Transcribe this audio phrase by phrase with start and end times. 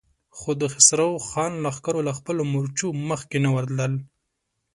[0.37, 3.93] خو د خسرو خان لښکر له خپلو مورچو مخکې نه ورتلل.